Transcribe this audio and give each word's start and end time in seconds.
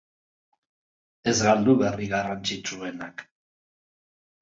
Ez 1.33 1.35
galdu 1.49 1.77
berri 1.83 2.09
garrantzitsuenak. 2.17 3.27